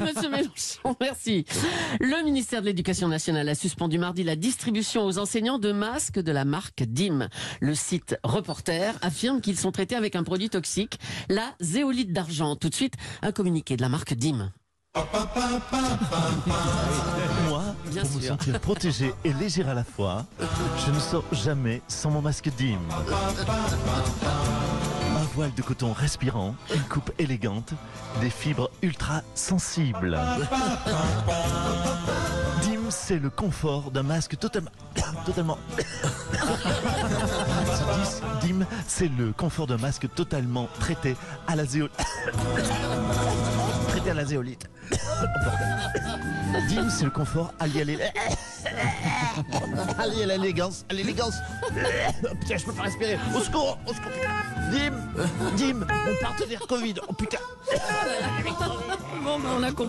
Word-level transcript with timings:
Merci, 0.00 0.14
monsieur 0.16 0.30
Mélenchon. 0.30 0.96
Merci. 1.00 1.44
Le 2.00 2.24
ministère 2.24 2.60
de 2.60 2.66
l'Éducation 2.66 3.08
nationale 3.08 3.48
a 3.48 3.54
suspendu 3.54 3.98
mardi 3.98 4.22
la 4.24 4.36
distribution 4.36 5.04
aux 5.04 5.18
enseignants 5.18 5.58
de 5.58 5.72
masques 5.72 6.18
de 6.20 6.32
la 6.32 6.44
marque 6.44 6.82
DIM. 6.84 7.28
Le 7.60 7.74
site 7.74 8.16
Reporter 8.24 8.94
affirme 9.02 9.40
qu'ils 9.40 9.58
sont 9.58 9.72
traités 9.72 9.96
avec 9.96 10.16
un 10.16 10.22
produit 10.24 10.50
toxique, 10.50 10.98
la 11.28 11.54
zéolite 11.60 12.12
d'argent. 12.12 12.56
Tout 12.56 12.68
de 12.68 12.74
suite, 12.74 12.94
un 13.22 13.32
communiqué 13.32 13.76
de 13.76 13.82
la 13.82 13.88
marque 13.88 14.14
DIM. 14.14 14.50
Moi, 17.48 17.62
Bien 17.90 18.02
pour 18.02 18.10
me 18.12 18.20
sûr. 18.20 18.28
sentir 18.28 18.60
protégé 18.60 19.12
et 19.24 19.32
léger 19.32 19.64
à 19.64 19.74
la 19.74 19.82
fois, 19.82 20.24
je 20.86 20.90
ne 20.92 21.00
sors 21.00 21.24
jamais 21.32 21.82
sans 21.88 22.10
mon 22.10 22.22
masque 22.22 22.48
DIM. 22.56 22.78
Voile 25.34 25.52
de 25.54 25.62
coton 25.62 25.92
respirant, 25.92 26.54
une 26.72 26.82
coupe 26.82 27.10
élégante, 27.18 27.72
des 28.20 28.30
fibres 28.30 28.70
ultra 28.82 29.22
sensibles. 29.34 30.16
DIM, 32.62 32.88
c'est 32.88 33.18
le 33.18 33.30
confort 33.30 33.90
d'un 33.90 34.04
masque 34.04 34.38
totalement... 34.38 34.70
totalement... 35.26 35.58
DIM, 38.42 38.64
c'est 38.86 39.08
le 39.08 39.32
confort 39.32 39.66
d'un 39.66 39.78
masque 39.78 40.06
totalement 40.14 40.68
traité 40.78 41.16
à 41.48 41.56
la 41.56 41.64
zéolite. 41.64 41.96
traité 43.88 44.10
à 44.10 44.14
la 44.14 44.24
zéolite. 44.24 44.70
Dim, 46.68 46.88
c'est 46.90 47.04
le 47.04 47.10
confort 47.10 47.52
allié 47.58 47.80
à 47.80 47.84
à 49.98 50.06
l'élégance. 50.06 50.84
À 50.90 50.94
l'élégance. 50.94 51.34
Oh, 52.24 52.34
putain, 52.40 52.56
je 52.56 52.64
peux 52.64 52.72
pas 52.72 52.82
respirer. 52.82 53.18
Au 53.36 53.40
secours, 53.40 53.78
au 53.86 53.92
secours. 53.92 54.10
Dim, 54.72 54.92
Dim, 55.56 55.80
mon 55.80 56.16
partenaire 56.20 56.66
Covid. 56.66 56.94
Oh 57.08 57.12
putain. 57.12 57.38
Bon, 59.22 59.38
ben, 59.38 59.48
on 59.58 59.62
a 59.62 59.70
compris. 59.70 59.82